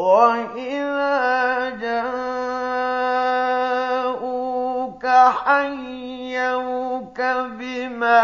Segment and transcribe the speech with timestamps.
[0.00, 1.76] وإذا
[3.80, 5.06] جاءوك
[5.44, 7.20] حيوك
[7.58, 8.22] بما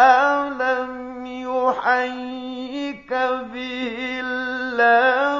[0.60, 3.12] لم يحيك
[3.52, 5.35] به الله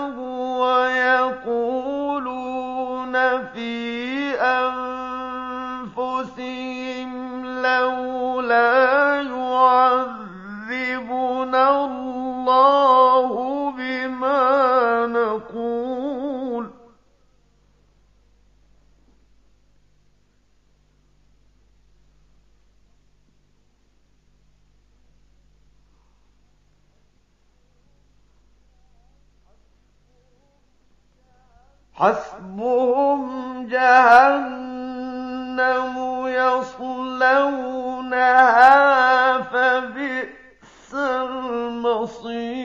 [31.96, 35.16] حسبهم جهنم
[37.46, 38.22] يصلونها
[39.42, 42.56] فبئس المصير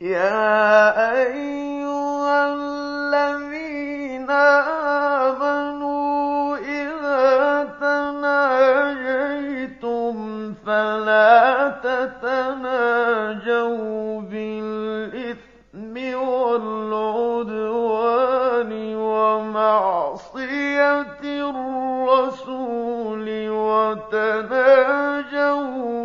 [0.00, 4.79] يا أيها الذين آمنوا
[12.22, 17.70] تناجوا بالإثم والعدوان
[18.96, 20.40] ومعصية
[21.50, 23.26] الرسول
[23.70, 24.90] وتناجوا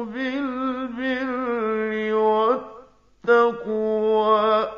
[0.06, 1.92] بالبر
[3.25, 4.75] والتقوى.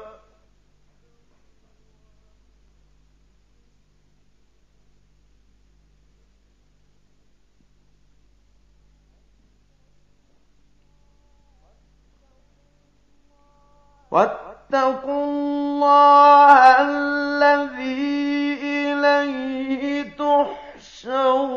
[14.12, 20.04] واتقوا الله الذي إليه
[20.96, 21.48] تحشرون.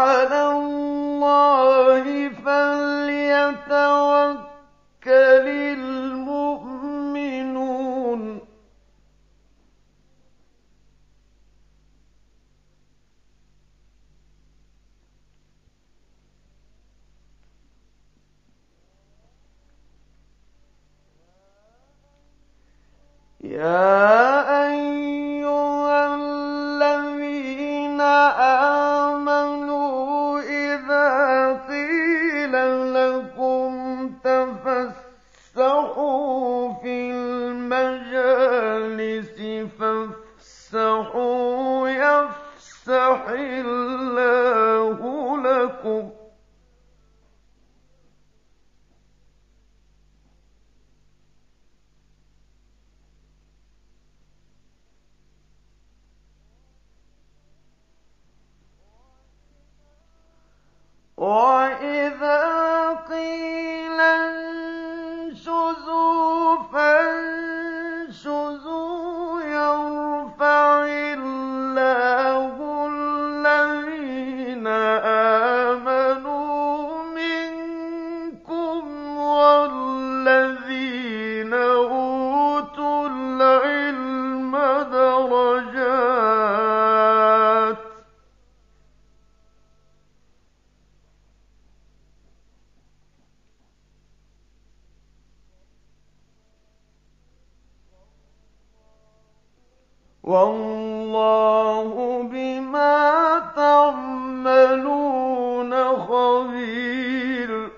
[43.24, 43.32] يفسح
[100.25, 104.95] والله بما تعملون
[105.97, 107.71] خبير.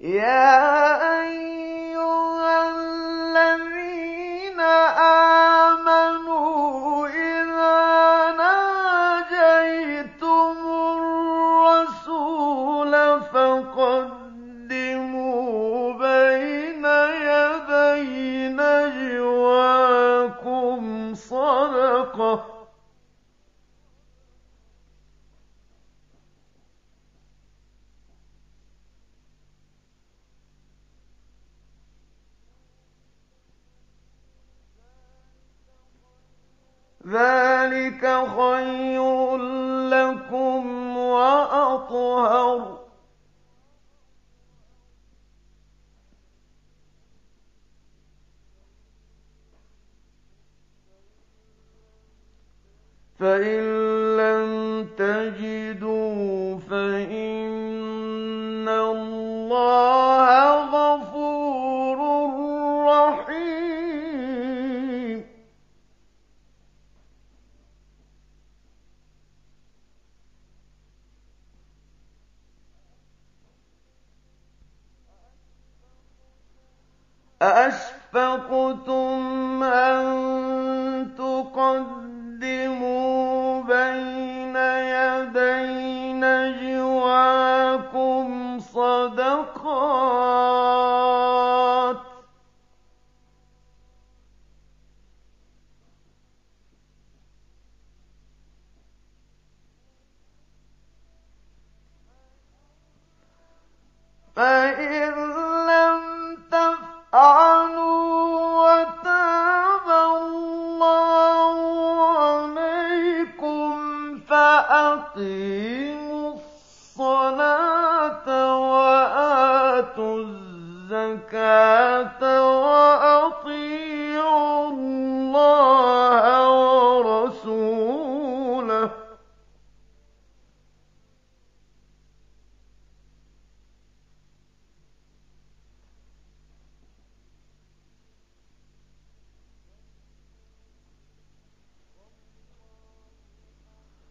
[0.00, 0.89] يا
[37.10, 38.02] ذلك
[38.38, 39.36] خير
[39.88, 42.80] لكم وأطهر
[53.18, 53.60] فإن
[54.16, 55.59] لم تجدوا
[77.42, 79.22] أأشفقتم
[79.62, 80.49] أن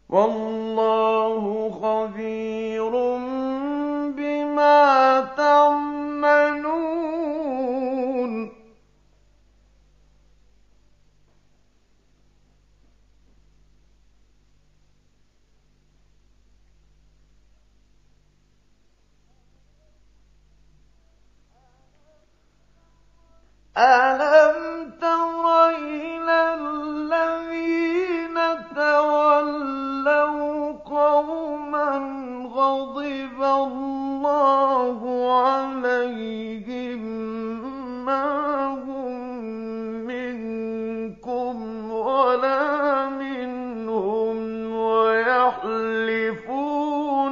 [0.09, 0.48] والله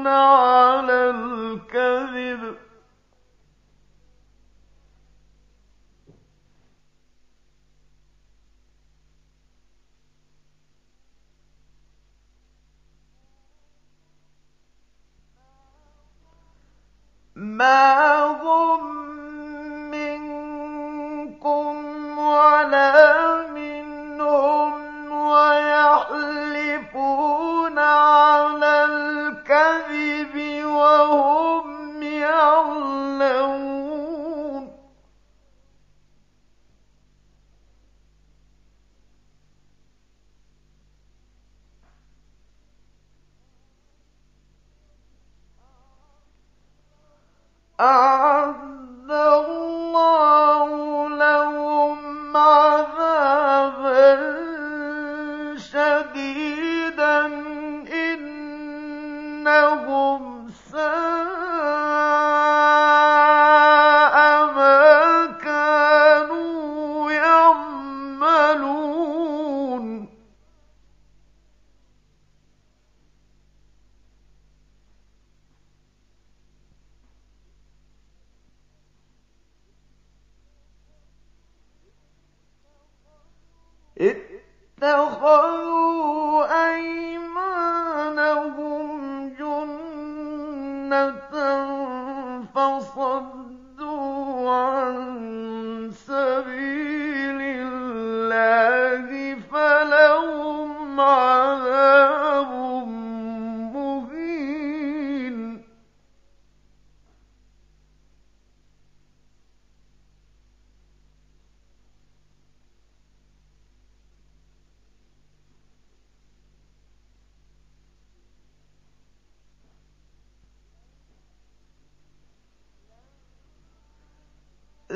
[0.08, 2.27] على الكذب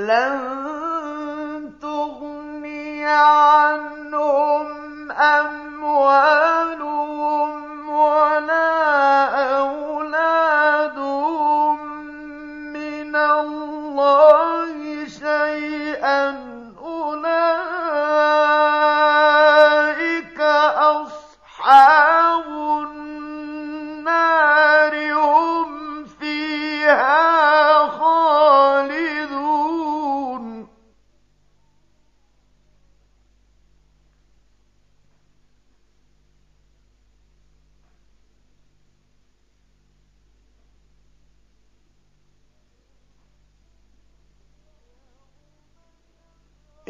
[0.08, 4.68] لن تغني عنهم
[5.12, 5.61] أم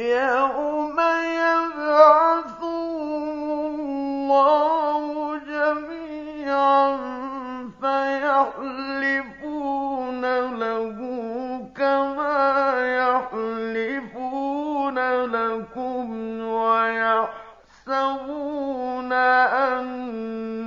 [0.02, 0.98] يوم
[1.46, 3.02] يبعثهم
[4.32, 6.98] الله جميعا
[9.02, 10.22] فيحلفون
[10.60, 10.98] له
[11.78, 16.08] كما يحلفون لكم
[17.88, 19.12] ويحسبون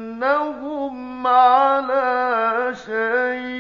[0.07, 3.54] أنهم على شيء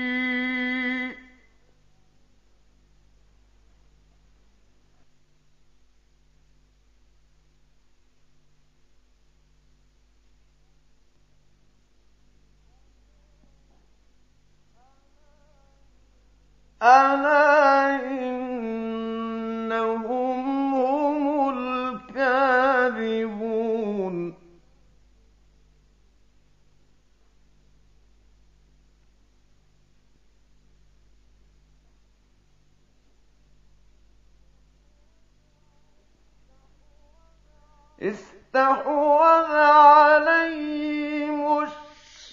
[38.04, 41.40] اسْتَحْوَذَ عَلَيْهِمُ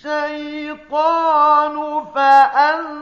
[0.01, 0.95] الشَّيْطَانُ
[2.15, 3.01] فَأَنسَاهُمْ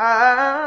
[0.01, 0.60] يُحَادُّونَ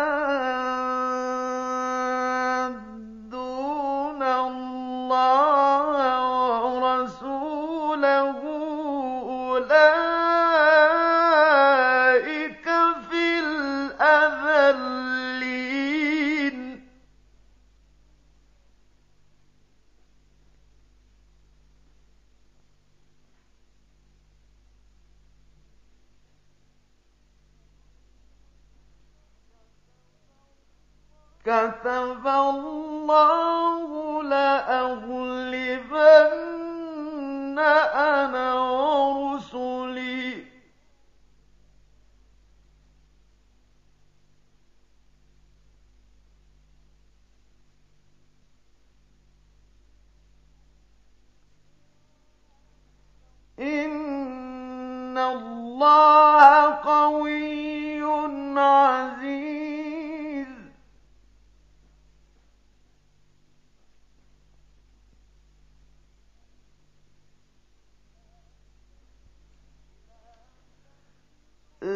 [31.46, 33.90] كَتَبَ اللَّهُ
[34.24, 35.60] لَأَغْلِبَنَّ
[37.60, 40.46] أَنَا وَرُسُلِي ۚ.
[53.60, 58.02] إِنَّ اللَّهَ قَوِيٌّ
[58.58, 59.25] عَزِيزٌ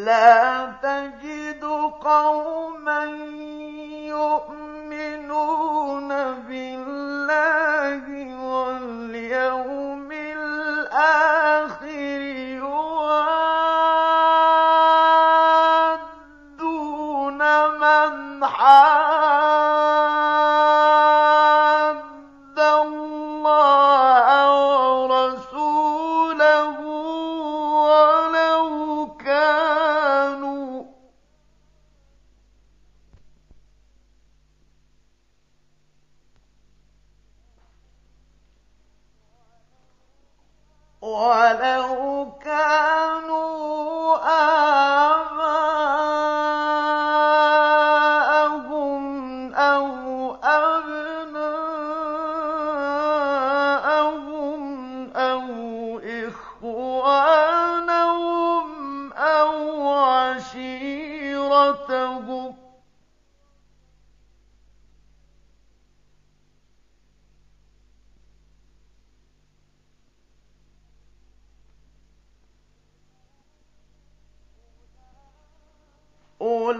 [0.04, 1.64] لَّا تَجِدُ
[2.00, 2.59] قَوْمًا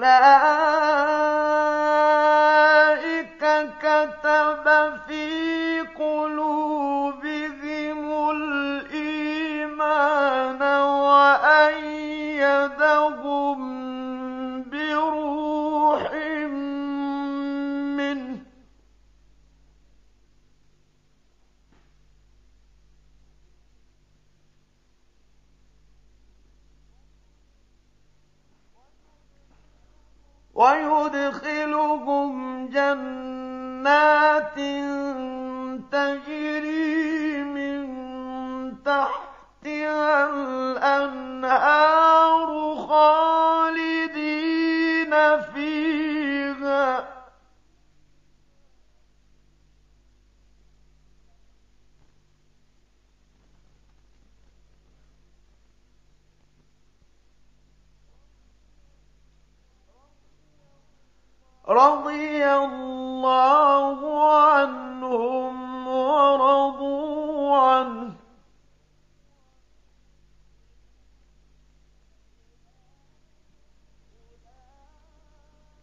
[0.04, 0.29] أُولَٰئِكَ
[34.00, 34.56] جنات
[35.92, 37.80] تجري من
[38.84, 40.30] تحتها
[40.80, 41.68] الأنهار
[42.88, 43.90] خالدين
[45.40, 47.08] فيها
[61.68, 68.12] رضي الله الله عنهم ورضوا عنه.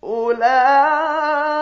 [0.04, 1.57] أولئك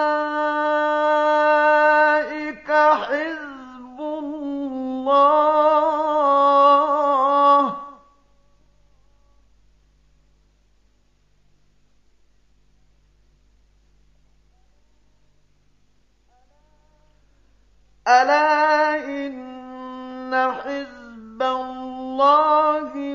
[18.07, 23.14] ألا إن حزب الله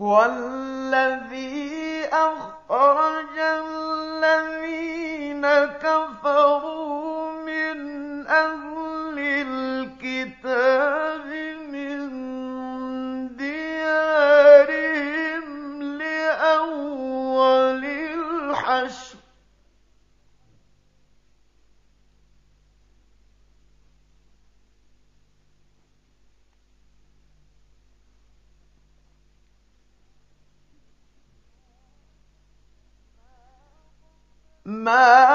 [0.00, 5.42] وَالَّذِي أخرج الذين
[5.82, 6.87] كفروا
[34.88, 35.27] ما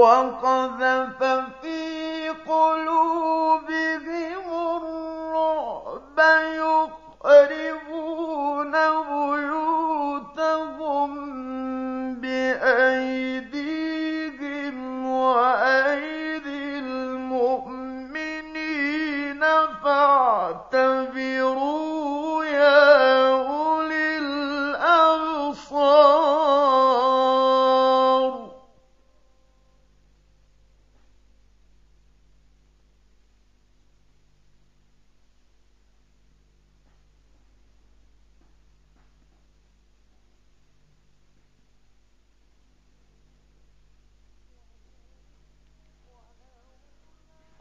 [0.00, 1.22] وقذف
[1.62, 3.49] في قلوب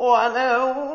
[0.10, 0.89] ولو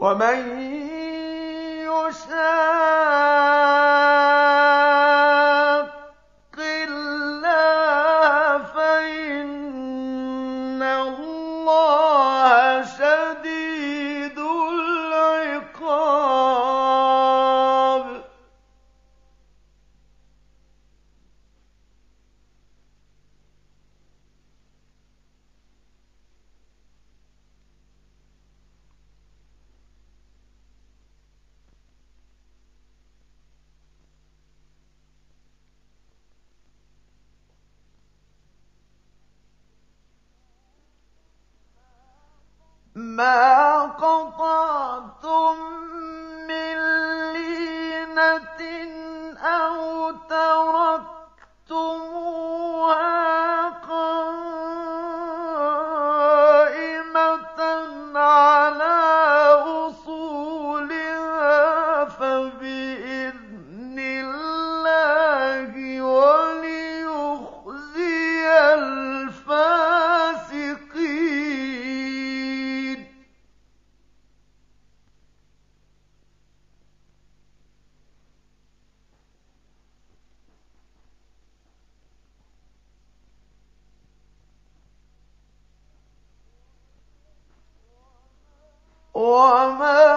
[0.00, 0.79] ومن
[43.20, 43.49] ما
[89.20, 90.09] وما